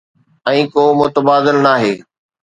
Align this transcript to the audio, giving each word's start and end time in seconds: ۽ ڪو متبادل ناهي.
۽ 0.51 0.61
ڪو 0.75 0.83
متبادل 1.01 1.57
ناهي. 1.67 1.93